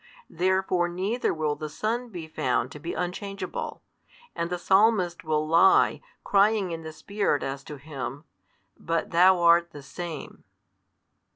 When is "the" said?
1.55-1.69, 4.49-4.57, 6.81-6.91, 9.73-9.83